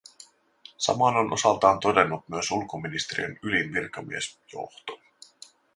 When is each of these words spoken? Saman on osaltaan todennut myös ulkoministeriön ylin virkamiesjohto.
Saman 0.77 1.15
on 1.15 1.31
osaltaan 1.33 1.79
todennut 1.79 2.29
myös 2.29 2.51
ulkoministeriön 2.51 3.39
ylin 3.43 3.73
virkamiesjohto. 3.73 4.99